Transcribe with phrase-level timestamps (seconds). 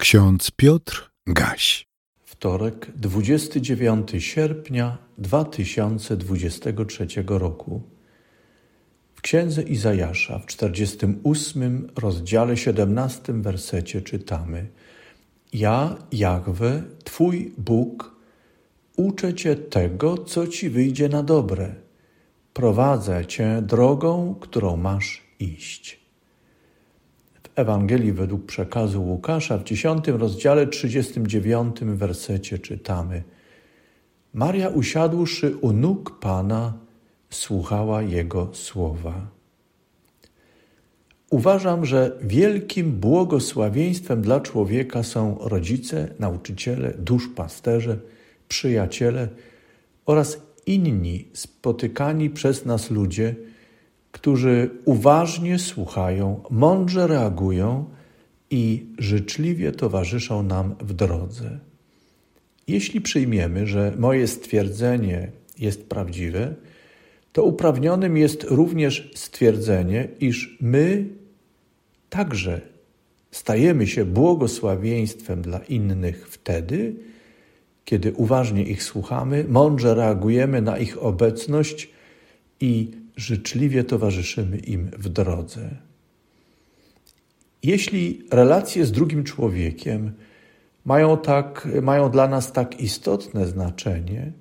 [0.00, 1.86] Ksiądz Piotr Gaś.
[2.24, 7.82] Wtorek, 29 sierpnia 2023 roku.
[9.14, 14.66] W księdze Izajasza w 48 rozdziale 17 wersecie czytamy:
[15.52, 18.16] Ja, Jahwe, Twój Bóg,
[18.96, 21.74] uczę Cię tego, co Ci wyjdzie na dobre.
[22.52, 25.99] Prowadzę Cię drogą, którą masz iść.
[27.54, 33.22] Ewangelii według przekazu Łukasza w 10 rozdziale 39 wersecie czytamy:
[34.34, 36.72] Maria usiadłszy u nóg Pana,
[37.30, 39.26] słuchała Jego słowa.
[41.30, 47.98] Uważam, że wielkim błogosławieństwem dla człowieka są rodzice, nauczyciele, duszpasterze,
[48.48, 49.28] przyjaciele
[50.06, 53.34] oraz inni spotykani przez nas ludzie,
[54.12, 57.84] którzy uważnie słuchają, mądrze reagują
[58.50, 61.58] i życzliwie towarzyszą nam w drodze.
[62.68, 66.54] Jeśli przyjmiemy, że moje stwierdzenie jest prawdziwe,
[67.32, 71.06] to uprawnionym jest również stwierdzenie, iż my
[72.08, 72.60] także
[73.30, 76.94] stajemy się błogosławieństwem dla innych wtedy,
[77.84, 81.90] kiedy uważnie ich słuchamy, mądrze reagujemy na ich obecność
[82.60, 82.90] i
[83.20, 85.70] życzliwie towarzyszymy im w drodze.
[87.62, 90.12] Jeśli relacje z drugim człowiekiem
[90.84, 94.32] mają, tak, mają dla nas tak istotne znaczenie,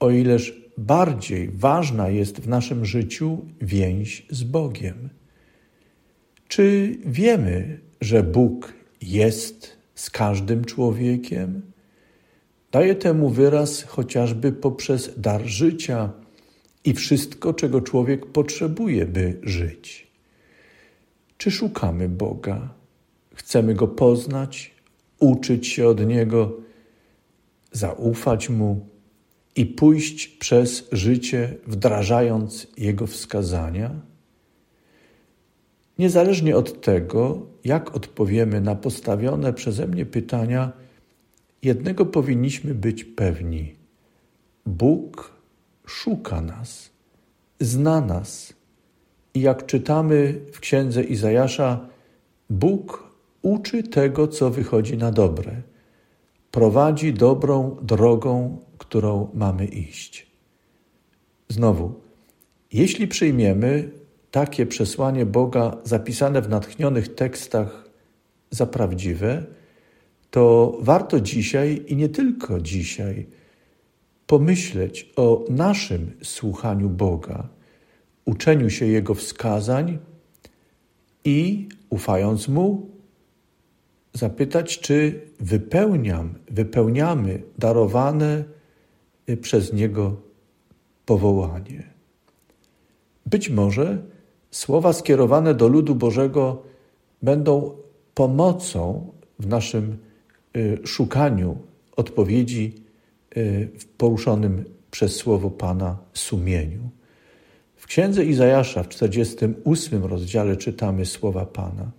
[0.00, 5.08] o ileż bardziej ważna jest w naszym życiu więź z Bogiem.
[6.48, 11.62] Czy wiemy, że Bóg jest z każdym człowiekiem?
[12.72, 16.12] Daje temu wyraz chociażby poprzez dar życia,
[16.84, 20.10] i wszystko, czego człowiek potrzebuje, by żyć.
[21.36, 22.74] Czy szukamy Boga?
[23.34, 24.74] Chcemy Go poznać,
[25.18, 26.56] uczyć się od Niego,
[27.72, 28.86] zaufać Mu
[29.56, 34.00] i pójść przez życie, wdrażając Jego wskazania?
[35.98, 40.72] Niezależnie od tego, jak odpowiemy na postawione przeze mnie pytania,
[41.62, 43.74] jednego powinniśmy być pewni:
[44.66, 45.39] Bóg
[45.90, 46.90] szuka nas,
[47.60, 48.52] zna nas.
[49.34, 51.88] I jak czytamy w księdze Izajasza,
[52.50, 53.10] Bóg
[53.42, 55.62] uczy tego, co wychodzi na dobre,
[56.50, 60.26] prowadzi dobrą drogą, którą mamy iść.
[61.48, 62.00] Znowu,
[62.72, 63.90] jeśli przyjmiemy
[64.30, 67.84] takie przesłanie Boga zapisane w natchnionych tekstach
[68.50, 69.44] za prawdziwe,
[70.30, 73.26] to warto dzisiaj i nie tylko dzisiaj
[74.30, 77.48] pomyśleć o naszym słuchaniu Boga,
[78.24, 79.98] uczeniu się Jego wskazań
[81.24, 82.90] i, ufając Mu,
[84.12, 88.44] zapytać, czy wypełniam, wypełniamy darowane
[89.40, 90.16] przez Niego
[91.06, 91.82] powołanie.
[93.26, 93.98] Być może
[94.50, 96.62] słowa skierowane do ludu Bożego
[97.22, 97.76] będą
[98.14, 99.98] pomocą w naszym
[100.56, 101.58] y, szukaniu
[101.96, 102.89] odpowiedzi Y,
[103.78, 106.90] w poruszonym przez słowo Pana sumieniu.
[107.76, 111.90] W księdze Izajasza w 48 rozdziale czytamy słowa Pana.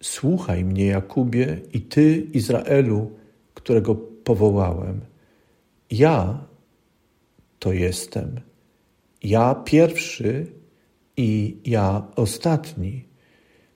[0.00, 3.10] Słuchaj mnie, Jakubie, i ty, Izraelu,
[3.54, 3.94] którego
[4.24, 5.00] powołałem.
[5.90, 6.46] Ja
[7.58, 8.40] to jestem.
[9.22, 10.46] Ja pierwszy
[11.16, 13.04] i ja ostatni.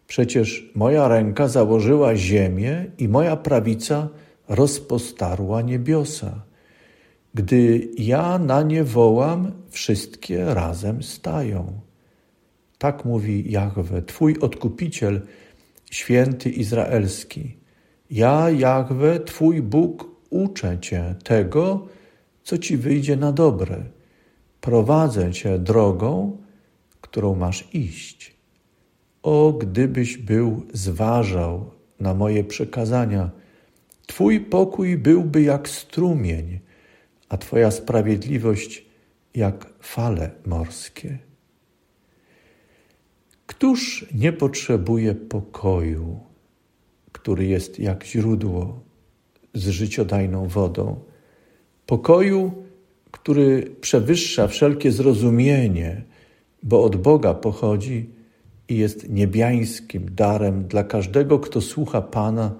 [0.07, 4.09] Przecież moja ręka założyła ziemię i moja prawica
[4.49, 6.43] rozpostarła niebiosa.
[7.35, 11.81] Gdy ja na nie wołam, wszystkie razem stają.
[12.79, 15.21] Tak mówi Jahwe, Twój odkupiciel,
[15.91, 17.57] święty Izraelski.
[18.11, 21.87] Ja, Jahwe, Twój Bóg, uczę Cię tego,
[22.43, 23.83] co Ci wyjdzie na dobre.
[24.61, 26.37] Prowadzę Cię drogą,
[27.01, 28.37] którą masz iść.
[29.23, 31.71] O, gdybyś był zważał
[32.01, 33.31] na moje przekazania,
[34.09, 36.59] Twój pokój byłby jak strumień,
[37.29, 38.87] a Twoja sprawiedliwość
[39.35, 41.19] jak fale morskie.
[43.47, 46.21] Któż nie potrzebuje pokoju,
[47.13, 48.81] który jest jak źródło
[49.55, 51.01] z życiodajną wodą?
[51.87, 52.53] Pokoju,
[53.11, 56.05] który przewyższa wszelkie zrozumienie,
[56.63, 58.11] bo od Boga pochodzi
[58.69, 62.55] i jest niebiańskim darem dla każdego, kto słucha Pana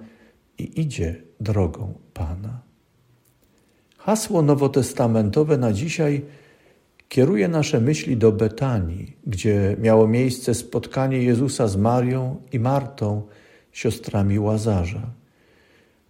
[0.57, 2.59] i idzie drogą Pana.
[3.97, 6.21] Hasło nowotestamentowe na dzisiaj
[7.09, 13.21] kieruje nasze myśli do Betanii, gdzie miało miejsce spotkanie Jezusa z Marią i Martą,
[13.71, 15.01] siostrami Łazarza.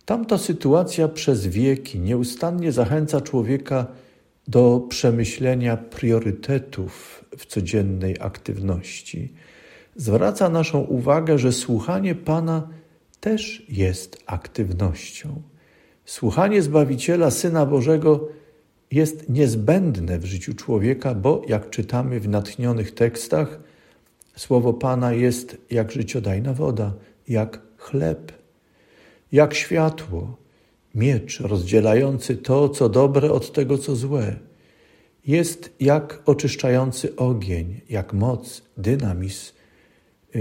[0.05, 3.87] Tamta sytuacja przez wieki nieustannie zachęca człowieka
[4.47, 9.33] do przemyślenia priorytetów w codziennej aktywności.
[9.95, 12.67] Zwraca naszą uwagę, że słuchanie Pana
[13.19, 15.41] też jest aktywnością.
[16.05, 18.29] Słuchanie Zbawiciela, Syna Bożego,
[18.91, 23.59] jest niezbędne w życiu człowieka, bo jak czytamy w natchnionych tekstach,
[24.35, 26.93] słowo Pana jest jak życiodajna woda,
[27.27, 28.31] jak chleb,
[29.31, 30.37] jak światło,
[30.95, 34.35] miecz rozdzielający to, co dobre, od tego, co złe.
[35.27, 39.58] Jest jak oczyszczający ogień, jak moc, dynamizm, y,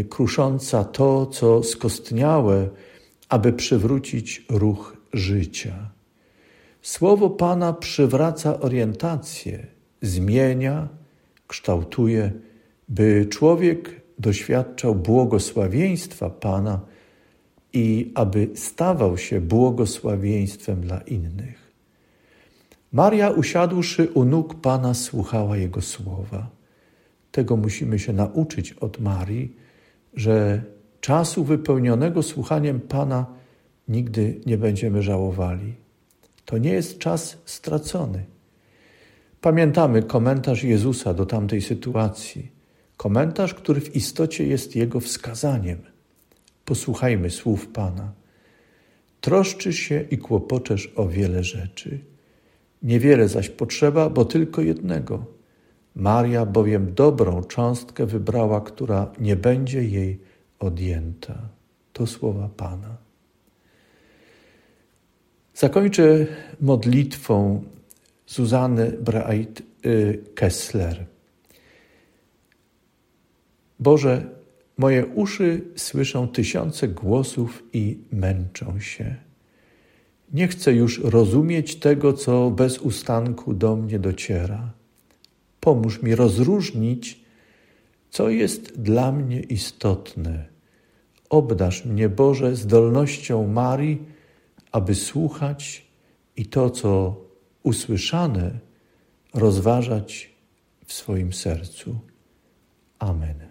[0.08, 2.68] krusząca to, co skostniałe,
[3.28, 5.90] aby przywrócić ruch życia.
[6.82, 9.66] Słowo Pana przywraca orientację,
[10.02, 10.88] zmienia,
[11.46, 12.32] kształtuje,
[12.88, 16.80] by człowiek doświadczał błogosławieństwa Pana
[17.72, 21.72] i aby stawał się błogosławieństwem dla innych.
[22.92, 26.50] Maria, usiadłszy u nóg Pana, słuchała Jego słowa.
[27.32, 29.56] Tego musimy się nauczyć od Marii,
[30.14, 30.62] że
[31.00, 33.26] czasu wypełnionego słuchaniem Pana
[33.88, 35.74] nigdy nie będziemy żałowali.
[36.44, 38.24] To nie jest czas stracony.
[39.40, 42.52] Pamiętamy komentarz Jezusa do tamtej sytuacji.
[42.96, 45.78] Komentarz, który w istocie jest Jego wskazaniem.
[46.64, 48.12] Posłuchajmy słów Pana.
[49.20, 51.98] Troszczysz się i kłopoczesz o wiele rzeczy.
[52.82, 55.37] Niewiele zaś potrzeba, bo tylko jednego.
[55.98, 60.20] Maria bowiem dobrą cząstkę wybrała, która nie będzie jej
[60.58, 61.48] odjęta.
[61.92, 62.96] To słowa Pana.
[65.54, 66.26] Zakończę
[66.60, 67.64] modlitwą
[68.26, 71.06] Zuzany Breit y, Kessler.
[73.80, 74.24] Boże,
[74.76, 79.16] moje uszy słyszą tysiące głosów i męczą się.
[80.32, 84.77] Nie chcę już rozumieć tego, co bez ustanku do mnie dociera.
[85.60, 87.20] Pomóż mi rozróżnić,
[88.10, 90.46] co jest dla mnie istotne.
[91.30, 94.02] Obdasz mnie, Boże, zdolnością Marii,
[94.72, 95.86] aby słuchać
[96.36, 97.20] i to, co
[97.62, 98.58] usłyszane,
[99.34, 100.30] rozważać
[100.86, 101.98] w swoim sercu.
[102.98, 103.47] Amen.